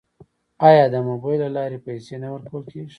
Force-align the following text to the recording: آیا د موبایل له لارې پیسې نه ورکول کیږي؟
آیا 0.67 0.83
د 0.93 0.95
موبایل 1.07 1.39
له 1.43 1.49
لارې 1.57 1.77
پیسې 1.87 2.15
نه 2.23 2.27
ورکول 2.33 2.63
کیږي؟ 2.71 2.89